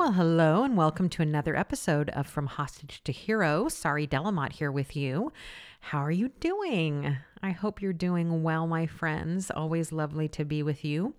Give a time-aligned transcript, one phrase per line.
[0.00, 3.68] Well, hello, and welcome to another episode of From Hostage to Hero.
[3.68, 5.30] Sari, Delamotte here with you.
[5.80, 7.18] How are you doing?
[7.42, 9.50] I hope you're doing well, my friends.
[9.50, 11.12] Always lovely to be with you.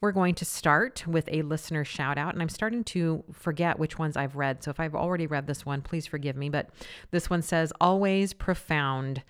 [0.00, 3.98] We're going to start with a listener shout out, and I'm starting to forget which
[3.98, 4.64] ones I've read.
[4.64, 6.48] So if I've already read this one, please forgive me.
[6.48, 6.70] But
[7.10, 9.22] this one says, Always profound.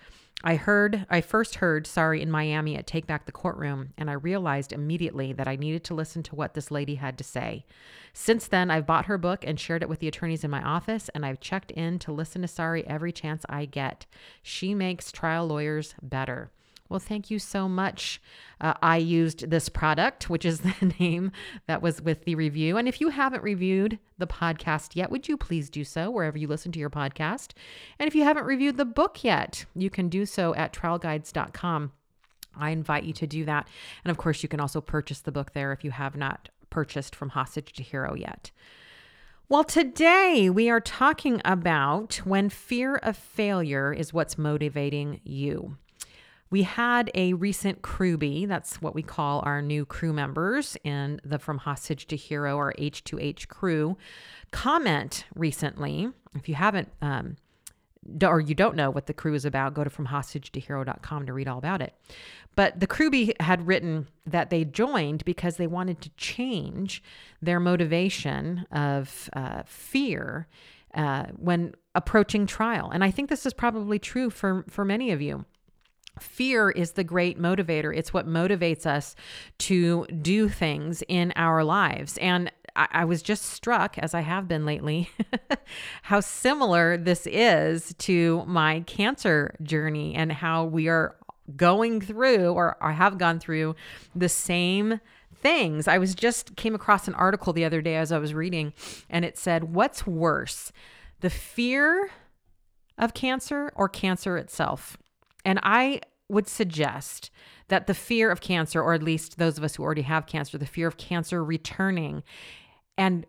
[0.47, 4.13] I heard, I first heard Sari in Miami at Take Back the Courtroom, and I
[4.13, 7.65] realized immediately that I needed to listen to what this lady had to say.
[8.13, 11.09] Since then, I've bought her book and shared it with the attorneys in my office,
[11.15, 14.05] and I've checked in to listen to Sari every chance I get.
[14.43, 16.51] She makes trial lawyers better.
[16.87, 18.21] Well, thank you so much.
[18.61, 21.31] Uh, I used this product, which is the name
[21.67, 22.77] that was with the review.
[22.77, 26.47] And if you haven't reviewed the podcast yet, would you please do so wherever you
[26.47, 27.51] listen to your podcast?
[27.99, 31.91] And if you haven't reviewed the book yet, you can do so at trialguides.com.
[32.57, 33.67] I invite you to do that.
[34.03, 37.15] And of course, you can also purchase the book there if you have not purchased
[37.15, 38.51] From Hostage to Hero yet.
[39.47, 45.77] Well, today we are talking about when fear of failure is what's motivating you.
[46.51, 51.39] We had a recent crewbie, that's what we call our new crew members in the
[51.39, 53.97] From Hostage to Hero or H2H crew,
[54.51, 56.09] comment recently.
[56.35, 57.37] If you haven't, um,
[58.23, 61.57] or you don't know what the crew is about, go to FromHostageToHero.com to read all
[61.57, 61.95] about it.
[62.55, 67.01] But the crewbie had written that they joined because they wanted to change
[67.41, 70.47] their motivation of uh, fear
[70.93, 72.91] uh, when approaching trial.
[72.91, 75.45] And I think this is probably true for, for many of you.
[76.19, 77.95] Fear is the great motivator.
[77.95, 79.15] It's what motivates us
[79.59, 82.17] to do things in our lives.
[82.17, 85.09] And I, was just struck, as I have been lately,
[86.03, 91.15] how similar this is to my cancer journey and how we are
[91.55, 93.75] going through or, or have gone through
[94.13, 94.99] the same
[95.33, 95.87] things.
[95.87, 98.73] I was just came across an article the other day as I was reading,
[99.09, 100.71] and it said, What's worse,
[101.21, 102.09] the fear
[102.97, 104.97] of cancer or cancer itself?
[105.45, 107.29] And I would suggest
[107.67, 110.57] that the fear of cancer, or at least those of us who already have cancer,
[110.57, 112.23] the fear of cancer returning
[112.97, 113.25] and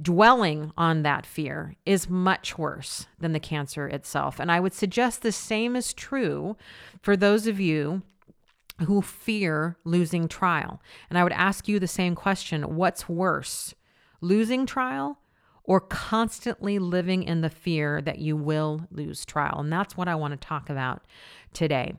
[0.00, 4.38] dwelling on that fear is much worse than the cancer itself.
[4.38, 6.56] And I would suggest the same is true
[7.00, 8.02] for those of you
[8.86, 10.80] who fear losing trial.
[11.10, 13.74] And I would ask you the same question what's worse,
[14.20, 15.18] losing trial
[15.64, 19.60] or constantly living in the fear that you will lose trial.
[19.60, 21.02] And that's what I want to talk about
[21.52, 21.94] today.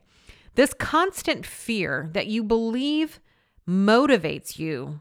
[0.55, 3.19] This constant fear that you believe
[3.67, 4.99] motivates you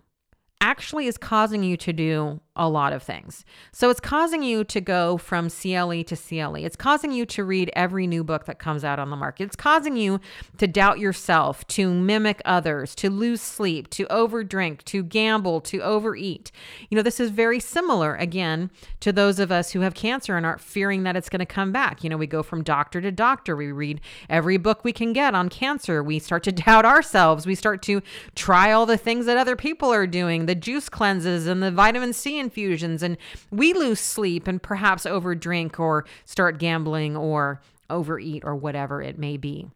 [0.60, 3.46] actually is causing you to do a lot of things.
[3.72, 6.56] So it's causing you to go from CLE to CLE.
[6.56, 9.44] It's causing you to read every new book that comes out on the market.
[9.44, 10.20] It's causing you
[10.58, 16.52] to doubt yourself, to mimic others, to lose sleep, to overdrink, to gamble, to overeat.
[16.90, 18.70] You know, this is very similar again
[19.00, 21.72] to those of us who have cancer and aren't fearing that it's going to come
[21.72, 22.04] back.
[22.04, 23.56] You know, we go from doctor to doctor.
[23.56, 26.02] We read every book we can get on cancer.
[26.02, 27.46] We start to doubt ourselves.
[27.46, 28.02] We start to
[28.34, 32.12] try all the things that other people are doing, the juice cleanses and the vitamin
[32.12, 33.16] C infusions and
[33.50, 39.36] we lose sleep and perhaps overdrink or start gambling or overeat or whatever it may
[39.36, 39.70] be.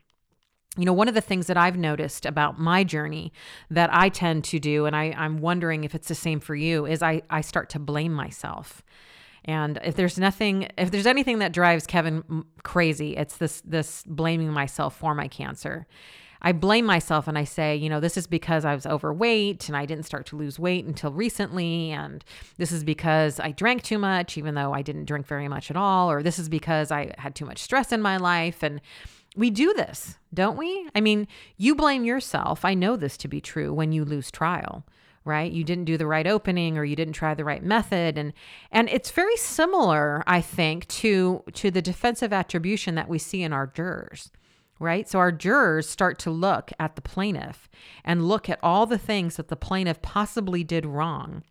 [0.76, 3.32] You know, one of the things that I've noticed about my journey
[3.70, 6.84] that I tend to do, and I, I'm wondering if it's the same for you,
[6.84, 8.82] is I, I start to blame myself.
[9.46, 14.50] And if there's nothing, if there's anything that drives Kevin crazy, it's this this blaming
[14.50, 15.86] myself for my cancer.
[16.46, 19.76] I blame myself and I say, you know, this is because I was overweight and
[19.76, 21.90] I didn't start to lose weight until recently.
[21.90, 22.24] And
[22.56, 25.76] this is because I drank too much, even though I didn't drink very much at
[25.76, 26.08] all.
[26.08, 28.62] Or this is because I had too much stress in my life.
[28.62, 28.80] And
[29.34, 30.88] we do this, don't we?
[30.94, 31.26] I mean,
[31.56, 32.64] you blame yourself.
[32.64, 34.86] I know this to be true when you lose trial
[35.24, 38.32] right you didn't do the right opening or you didn't try the right method and
[38.70, 43.52] and it's very similar i think to to the defensive attribution that we see in
[43.52, 44.30] our jurors
[44.78, 45.08] right?
[45.08, 47.68] So our jurors start to look at the plaintiff
[48.04, 51.42] and look at all the things that the plaintiff possibly did wrong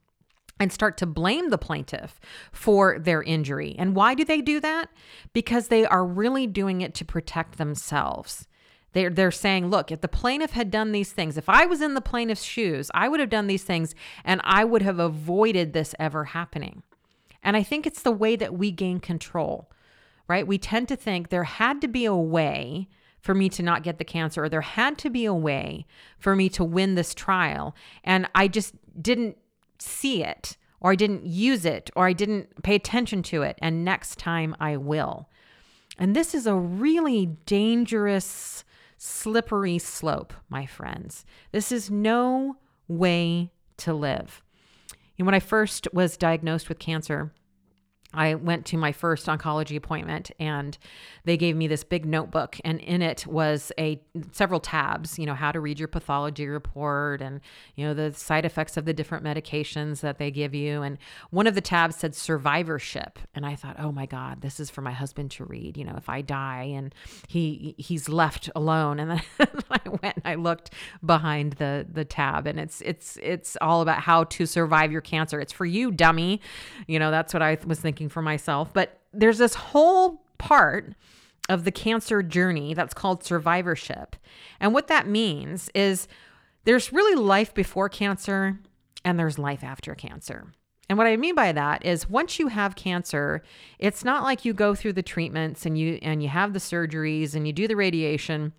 [0.59, 2.19] and start to blame the plaintiff
[2.51, 3.75] for their injury.
[3.77, 4.89] And why do they do that?
[5.33, 8.47] Because they are really doing it to protect themselves.
[8.93, 11.95] They're, they're saying, look, if the plaintiff had done these things, if I was in
[11.95, 13.93] the plaintiff's shoes, I would have done these things
[14.23, 16.83] and I would have avoided this ever happening.
[17.43, 19.69] And I think it's the way that we gain control,
[20.29, 20.47] right?
[20.47, 22.87] We tend to think there had to be a way
[23.25, 25.87] for me to not get the cancer, or there had to be a way
[26.19, 27.75] for me to win this trial.
[28.03, 29.35] And I just didn't
[29.79, 33.57] see it, or I didn't use it, or I didn't pay attention to it.
[33.63, 35.27] And next time I will.
[35.97, 38.63] And this is a really dangerous,
[38.99, 41.25] slippery slope, my friends.
[41.51, 42.57] This is no
[42.87, 44.43] way to live.
[45.17, 47.33] And when I first was diagnosed with cancer,
[48.15, 50.77] I went to my first oncology appointment and
[51.23, 54.01] they gave me this big notebook and in it was a
[54.31, 57.41] several tabs, you know, how to read your pathology report and
[57.75, 60.97] you know the side effects of the different medications that they give you and
[61.31, 64.81] one of the tabs said survivorship and I thought, "Oh my god, this is for
[64.81, 66.93] my husband to read, you know, if I die and
[67.27, 70.71] he he's left alone." And then I went and I looked
[71.05, 75.39] behind the the tab and it's it's it's all about how to survive your cancer.
[75.39, 76.41] It's for you, dummy.
[76.87, 78.73] You know, that's what I was thinking for myself.
[78.73, 80.93] But there's this whole part
[81.49, 84.15] of the cancer journey that's called survivorship.
[84.59, 86.07] And what that means is
[86.63, 88.59] there's really life before cancer
[89.03, 90.51] and there's life after cancer.
[90.89, 93.43] And what I mean by that is once you have cancer,
[93.79, 97.33] it's not like you go through the treatments and you and you have the surgeries
[97.33, 98.53] and you do the radiation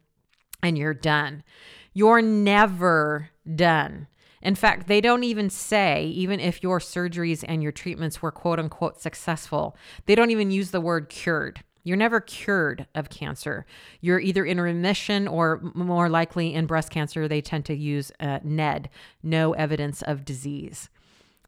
[0.63, 1.45] and you're done.
[1.93, 4.09] You're never done.
[4.43, 8.59] In fact, they don't even say, even if your surgeries and your treatments were quote
[8.59, 11.63] unquote successful, they don't even use the word cured.
[11.85, 13.65] You're never cured of cancer.
[14.01, 18.41] You're either in remission or more likely in breast cancer, they tend to use uh,
[18.43, 18.91] NED,
[19.23, 20.91] no evidence of disease.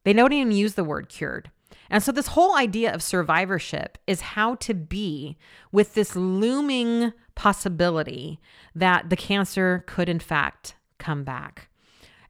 [0.04, 1.50] They don't even use the word cured.
[1.90, 5.36] And so, this whole idea of survivorship is how to be
[5.72, 8.38] with this looming possibility
[8.74, 11.67] that the cancer could, in fact, come back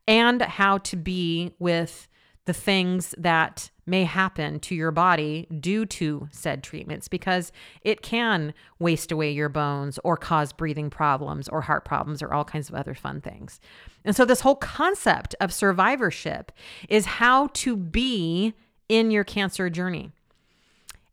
[0.09, 2.09] and how to be with
[2.47, 7.53] the things that may happen to your body due to said treatments because
[7.83, 12.45] it can waste away your bones or cause breathing problems or heart problems or all
[12.45, 13.61] kinds of other fun things.
[14.03, 16.53] And so, this whole concept of survivorship
[16.89, 18.55] is how to be
[18.89, 20.11] in your cancer journey.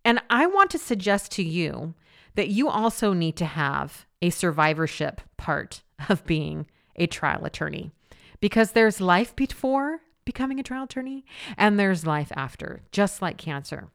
[0.05, 1.95] And I want to suggest to you
[2.35, 7.91] that you also need to have a survivorship part of being a trial attorney
[8.45, 11.25] because there's life before becoming a trial attorney
[11.57, 13.87] and there's life after, just like cancer.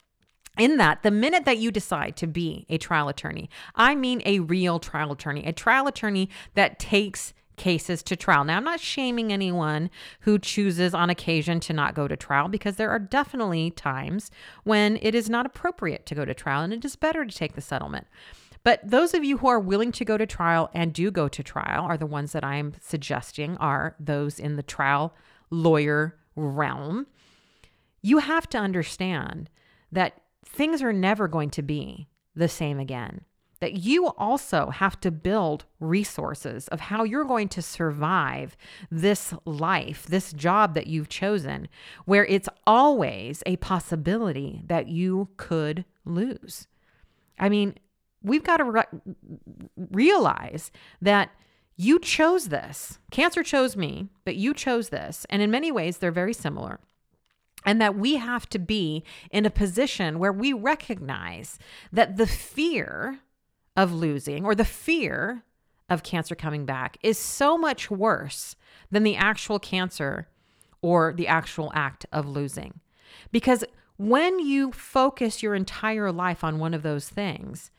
[0.59, 4.41] In that, the minute that you decide to be a trial attorney, I mean a
[4.41, 8.43] real trial attorney, a trial attorney that takes cases to trial.
[8.43, 9.89] Now, I'm not shaming anyone
[10.23, 14.33] who chooses on occasion to not go to trial because there are definitely times
[14.65, 17.55] when it is not appropriate to go to trial and it is better to take
[17.55, 18.09] the settlement.
[18.63, 21.43] But those of you who are willing to go to trial and do go to
[21.43, 25.15] trial are the ones that I'm suggesting are those in the trial
[25.51, 27.07] lawyer realm.
[28.03, 29.49] You have to understand
[29.93, 33.23] that things are never going to be the same again.
[33.61, 38.57] That you also have to build resources of how you're going to survive
[38.91, 41.69] this life, this job that you've chosen,
[42.07, 46.69] where it's always a possibility that you could lose.
[47.39, 47.75] I mean,
[48.23, 48.85] we've got to re-
[49.77, 50.71] realize
[51.01, 51.31] that
[51.77, 52.99] you chose this.
[53.11, 55.27] Cancer chose me, but you chose this.
[55.31, 56.79] And in many ways, they're very similar.
[57.65, 61.59] And that we have to be in a position where we recognize
[61.93, 63.21] that the fear
[63.77, 65.43] of losing or the fear
[65.89, 68.57] of cancer coming back is so much worse
[68.91, 70.29] than the actual cancer
[70.83, 72.81] or the actual act of losing.
[73.33, 73.65] Because
[73.97, 77.71] when you focus your entire life on one of those things,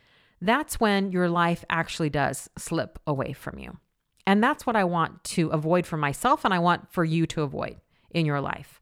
[0.42, 3.78] that's when your life actually does slip away from you.
[4.26, 7.44] And that's what I want to avoid for myself and I want for you to
[7.44, 7.78] avoid
[8.12, 8.80] in your life.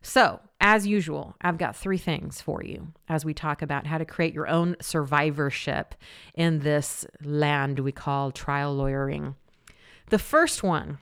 [0.00, 4.04] So, as usual, I've got three things for you as we talk about how to
[4.04, 5.94] create your own survivorship
[6.34, 9.36] in this land we call trial lawyering.
[10.10, 10.98] The first one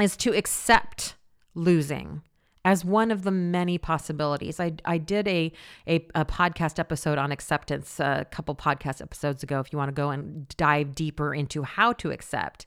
[0.00, 1.16] is to accept
[1.54, 2.22] losing
[2.64, 4.58] as one of the many possibilities.
[4.58, 5.52] I, I did a,
[5.86, 9.90] a, a podcast episode on acceptance uh, a couple podcast episodes ago if you want
[9.90, 12.66] to go and dive deeper into how to accept.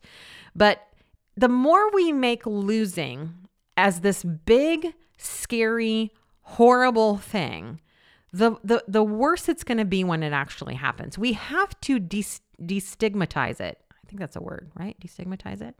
[0.56, 0.88] But
[1.36, 3.34] the more we make losing
[3.75, 7.82] as this big, scary, horrible thing,
[8.32, 11.18] the, the, the worse it's going to be when it actually happens.
[11.18, 12.24] We have to de-
[12.62, 13.80] destigmatize it.
[13.92, 14.96] I think that's a word, right?
[15.00, 15.75] Destigmatize it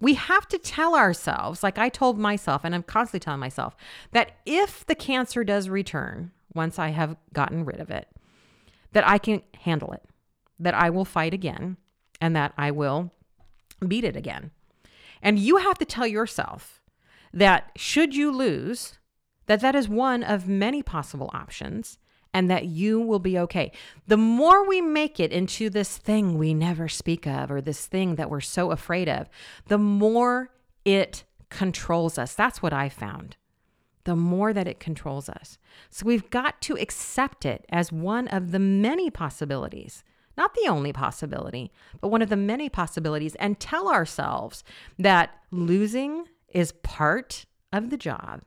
[0.00, 3.76] we have to tell ourselves, like I told myself, and I'm constantly telling myself,
[4.12, 8.08] that if the cancer does return once I have gotten rid of it,
[8.92, 10.02] that I can handle it,
[10.58, 11.76] that I will fight again,
[12.20, 13.12] and that I will
[13.86, 14.50] beat it again.
[15.22, 16.80] And you have to tell yourself
[17.32, 18.98] that should you lose,
[19.46, 21.98] that that is one of many possible options
[22.38, 23.72] and that you will be okay.
[24.06, 28.14] The more we make it into this thing we never speak of or this thing
[28.14, 29.28] that we're so afraid of,
[29.66, 30.52] the more
[30.84, 32.36] it controls us.
[32.36, 33.36] That's what I found.
[34.04, 35.58] The more that it controls us.
[35.90, 40.04] So we've got to accept it as one of the many possibilities.
[40.36, 44.62] Not the only possibility, but one of the many possibilities, and tell ourselves
[44.96, 48.42] that losing is part of the job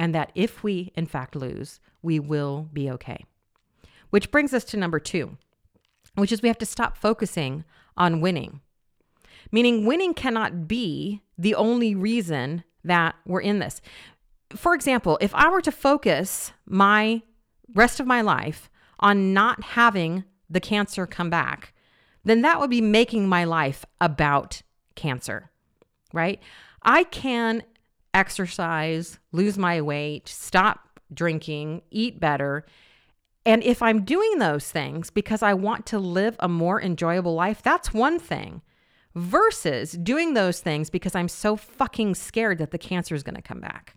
[0.00, 3.26] and that if we, in fact, lose, we will be okay.
[4.08, 5.36] Which brings us to number two,
[6.14, 7.64] which is we have to stop focusing
[7.98, 8.62] on winning.
[9.52, 13.82] Meaning, winning cannot be the only reason that we're in this.
[14.56, 17.20] For example, if I were to focus my
[17.74, 21.74] rest of my life on not having the cancer come back,
[22.24, 24.62] then that would be making my life about
[24.94, 25.50] cancer,
[26.14, 26.40] right?
[26.82, 27.62] I can
[28.14, 32.64] exercise, lose my weight, stop drinking, eat better.
[33.46, 37.62] And if I'm doing those things because I want to live a more enjoyable life,
[37.62, 38.62] that's one thing.
[39.14, 43.42] Versus doing those things because I'm so fucking scared that the cancer is going to
[43.42, 43.96] come back.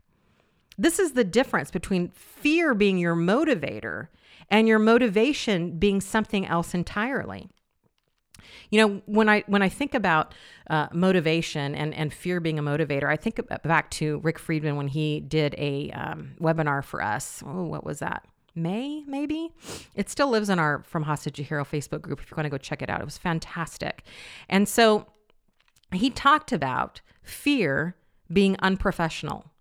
[0.78, 4.08] This is the difference between fear being your motivator
[4.50, 7.50] and your motivation being something else entirely.
[8.70, 10.34] You know, when I when I think about
[10.70, 14.88] uh, motivation and and fear being a motivator, I think back to Rick Friedman when
[14.88, 17.44] he did a um, webinar for us.
[17.46, 18.26] Oh, what was that?
[18.56, 19.50] May, maybe.
[19.96, 22.52] It still lives in our From Hostage to Hero Facebook group if you want to
[22.52, 23.02] go check it out.
[23.02, 24.04] It was fantastic.
[24.48, 25.08] And so
[25.92, 27.96] he talked about fear
[28.32, 29.52] being unprofessional.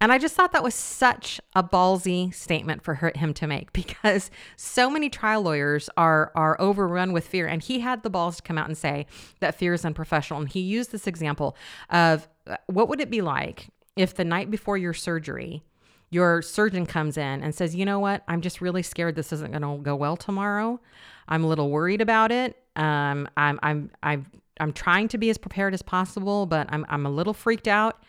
[0.00, 3.72] And I just thought that was such a ballsy statement for her, him to make
[3.78, 7.46] because so many trial lawyers are are overrun with fear.
[7.46, 9.06] And he had the balls to come out and say
[9.40, 10.40] that fear is unprofessional.
[10.40, 11.56] And he used this example
[11.90, 15.64] of uh, what would it be like if the night before your surgery,
[16.10, 18.22] your surgeon comes in and says, "You know what?
[18.28, 20.80] I'm just really scared this isn't going to go well tomorrow.
[21.28, 22.56] I'm a little worried about it.
[22.76, 24.26] Um, I'm I'm I'm
[24.60, 28.02] I'm trying to be as prepared as possible, but I'm I'm a little freaked out."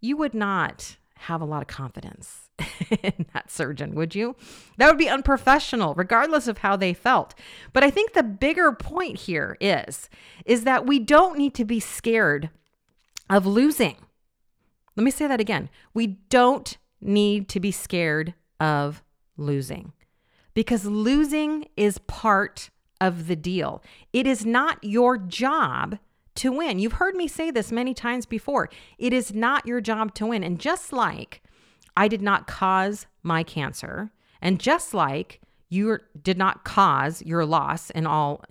[0.00, 2.50] You would not have a lot of confidence
[3.02, 4.36] in that surgeon, would you?
[4.76, 7.34] That would be unprofessional, regardless of how they felt.
[7.72, 10.08] But I think the bigger point here is,
[10.44, 12.50] is that we don't need to be scared
[13.30, 13.96] of losing.
[14.96, 15.70] Let me say that again.
[15.92, 19.02] We don't need to be scared of
[19.36, 19.92] losing
[20.52, 23.82] because losing is part of the deal.
[24.12, 25.98] It is not your job
[26.36, 26.78] to win.
[26.78, 28.68] You've heard me say this many times before.
[28.98, 30.42] It is not your job to win.
[30.42, 31.42] And just like
[31.96, 34.10] I did not cause my cancer,
[34.42, 38.44] and just like you did not cause your loss in all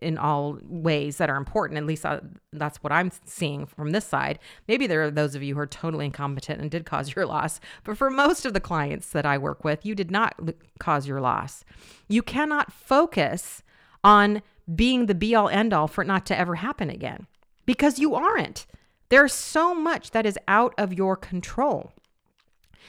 [0.00, 2.20] in all ways that are important at least uh,
[2.52, 5.66] that's what i'm seeing from this side maybe there are those of you who are
[5.66, 9.36] totally incompetent and did cause your loss but for most of the clients that i
[9.36, 10.34] work with you did not
[10.78, 11.64] cause your loss
[12.08, 13.62] you cannot focus
[14.02, 14.42] on
[14.74, 17.26] being the be all end all for it not to ever happen again
[17.66, 18.66] because you aren't.
[19.08, 21.92] There's so much that is out of your control.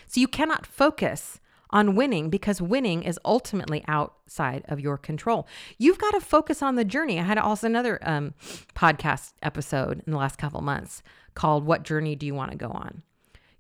[0.07, 1.39] So you cannot focus
[1.71, 5.47] on winning because winning is ultimately outside of your control.
[5.77, 7.19] You've got to focus on the journey.
[7.19, 8.33] I had also another um,
[8.75, 11.01] podcast episode in the last couple months
[11.33, 13.03] called What Journey Do You Want to Go On?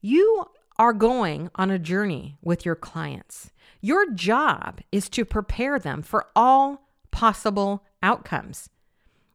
[0.01, 0.45] You
[0.77, 3.51] are going on a journey with your clients.
[3.81, 8.69] Your job is to prepare them for all possible outcomes.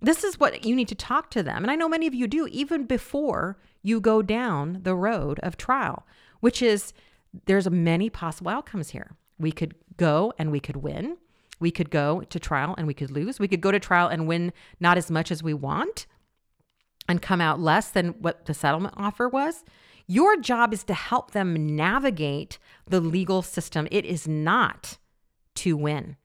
[0.00, 1.62] This is what you need to talk to them.
[1.62, 5.56] And I know many of you do even before you go down the road of
[5.56, 6.06] trial,
[6.40, 6.92] which is
[7.46, 9.16] there's many possible outcomes here.
[9.38, 11.16] We could go and we could win.
[11.58, 13.38] We could go to trial and we could lose.
[13.38, 16.06] We could go to trial and win not as much as we want
[17.08, 19.64] and come out less than what the settlement offer was.
[20.06, 23.88] Your job is to help them navigate the legal system.
[23.90, 24.98] It is not
[25.56, 26.16] to win.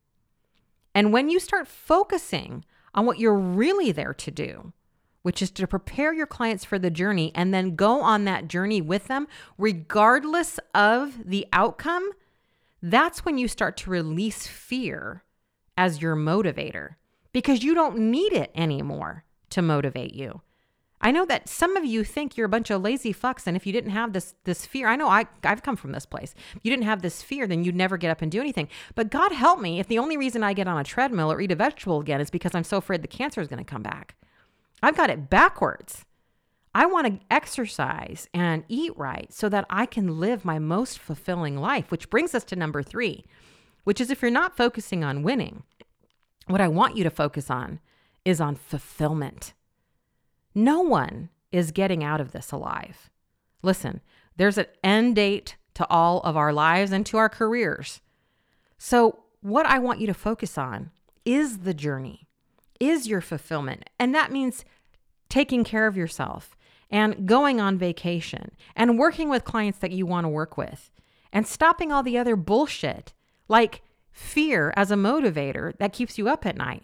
[0.94, 4.74] And when you start focusing on what you're really there to do,
[5.22, 8.82] which is to prepare your clients for the journey and then go on that journey
[8.82, 12.12] with them, regardless of the outcome,
[12.82, 15.24] that's when you start to release fear
[15.78, 16.96] as your motivator
[17.32, 20.42] because you don't need it anymore to motivate you.
[21.04, 23.66] I know that some of you think you're a bunch of lazy fucks, and if
[23.66, 26.36] you didn't have this this fear, I know I I've come from this place.
[26.56, 28.70] If you didn't have this fear, then you'd never get up and do anything.
[28.94, 31.52] But God help me if the only reason I get on a treadmill or eat
[31.52, 34.16] a vegetable again is because I'm so afraid the cancer is going to come back.
[34.84, 36.06] I've got it backwards.
[36.74, 41.58] I want to exercise and eat right so that I can live my most fulfilling
[41.58, 43.26] life, which brings us to number three,
[43.84, 45.64] which is if you're not focusing on winning,
[46.48, 47.80] what I want you to focus on
[48.24, 49.54] is on fulfillment.
[50.54, 53.10] No one is getting out of this alive.
[53.62, 54.02] Listen,
[54.38, 58.02] there's an end date to all of our lives and to our careers.
[58.78, 60.92] So, what I want you to focus on
[61.26, 62.28] is the journey,
[62.80, 63.90] is your fulfillment.
[64.00, 64.66] And that means
[65.30, 66.56] taking care of yourself
[66.90, 70.92] and going on vacation and working with clients that you want to work with
[71.32, 73.14] and stopping all the other bullshit
[73.48, 73.82] like
[74.12, 76.84] fear as a motivator that keeps you up at night.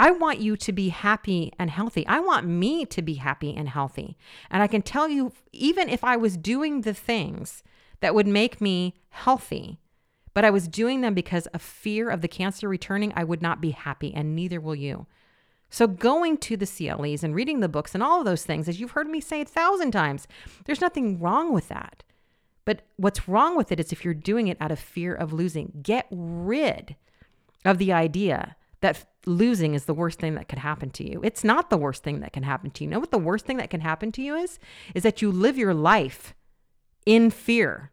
[0.00, 2.06] I want you to be happy and healthy.
[2.06, 4.16] I want me to be happy and healthy.
[4.50, 7.62] And I can tell you, even if I was doing the things
[8.00, 9.78] that would make me healthy,
[10.32, 13.60] but I was doing them because of fear of the cancer returning, I would not
[13.60, 15.06] be happy, and neither will you.
[15.68, 18.80] So, going to the CLEs and reading the books and all of those things, as
[18.80, 20.26] you've heard me say a thousand times,
[20.64, 22.04] there's nothing wrong with that.
[22.64, 25.80] But what's wrong with it is if you're doing it out of fear of losing,
[25.82, 26.96] get rid
[27.66, 31.20] of the idea that losing is the worst thing that could happen to you.
[31.22, 32.88] It's not the worst thing that can happen to you.
[32.88, 34.58] you know what the worst thing that can happen to you is?
[34.94, 36.34] Is that you live your life
[37.06, 37.90] in fear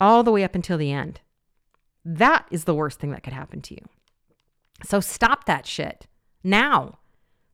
[0.00, 1.20] all the way up until the end.
[2.04, 3.86] That is the worst thing that could happen to you.
[4.84, 6.06] So stop that shit
[6.42, 6.98] now.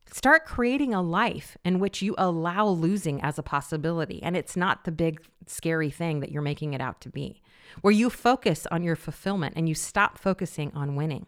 [0.09, 4.23] Start creating a life in which you allow losing as a possibility.
[4.23, 7.41] And it's not the big, scary thing that you're making it out to be,
[7.81, 11.27] where you focus on your fulfillment and you stop focusing on winning.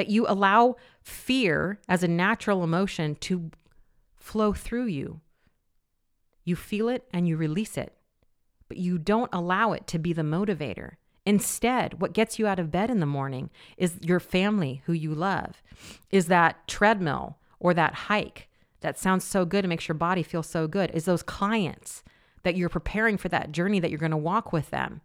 [0.00, 3.50] That you allow fear as a natural emotion to
[4.16, 5.20] flow through you.
[6.42, 7.92] You feel it and you release it,
[8.66, 10.92] but you don't allow it to be the motivator.
[11.26, 15.14] Instead, what gets you out of bed in the morning is your family who you
[15.14, 15.62] love,
[16.10, 18.48] is that treadmill or that hike
[18.80, 22.02] that sounds so good and makes your body feel so good, is those clients
[22.42, 25.02] that you're preparing for that journey that you're going to walk with them.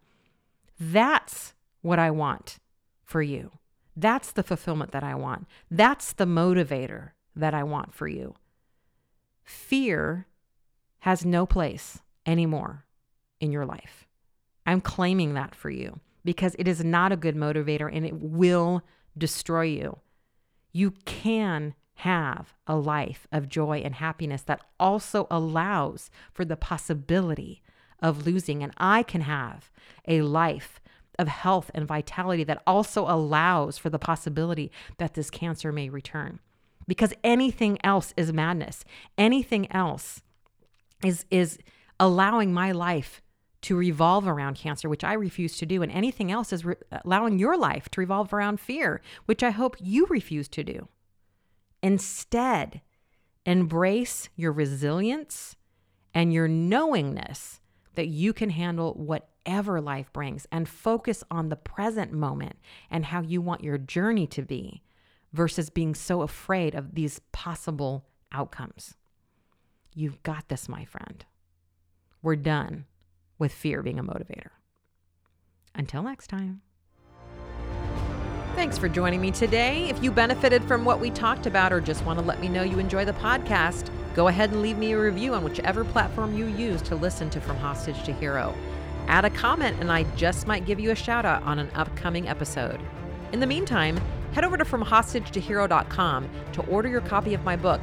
[0.80, 2.60] That's what I want
[3.04, 3.50] for you.
[3.96, 5.46] That's the fulfillment that I want.
[5.70, 8.34] That's the motivator that I want for you.
[9.42, 10.26] Fear
[11.00, 12.84] has no place anymore
[13.40, 14.06] in your life.
[14.66, 18.82] I'm claiming that for you because it is not a good motivator and it will
[19.16, 20.00] destroy you.
[20.72, 27.62] You can have a life of joy and happiness that also allows for the possibility
[28.02, 28.62] of losing.
[28.62, 29.70] And I can have
[30.06, 30.80] a life
[31.18, 36.40] of health and vitality that also allows for the possibility that this cancer may return.
[36.86, 38.84] Because anything else is madness.
[39.18, 40.22] Anything else
[41.04, 41.58] is, is
[41.98, 43.22] allowing my life
[43.62, 45.82] to revolve around cancer, which I refuse to do.
[45.82, 49.76] And anything else is re- allowing your life to revolve around fear, which I hope
[49.80, 50.88] you refuse to do.
[51.82, 52.82] Instead,
[53.44, 55.56] embrace your resilience
[56.14, 57.60] and your knowingness
[57.96, 62.56] that you can handle whatever life brings and focus on the present moment
[62.90, 64.82] and how you want your journey to be
[65.32, 68.94] versus being so afraid of these possible outcomes.
[69.94, 71.24] You've got this, my friend.
[72.22, 72.84] We're done
[73.38, 74.50] with fear being a motivator.
[75.74, 76.62] Until next time.
[78.56, 79.90] Thanks for joining me today.
[79.90, 82.62] If you benefited from what we talked about or just want to let me know
[82.62, 86.46] you enjoy the podcast, go ahead and leave me a review on whichever platform you
[86.46, 88.54] use to listen to From Hostage to Hero.
[89.08, 92.28] Add a comment, and I just might give you a shout out on an upcoming
[92.28, 92.80] episode.
[93.32, 94.00] In the meantime,
[94.32, 97.82] head over to FromHostageToHero.com to order your copy of my book,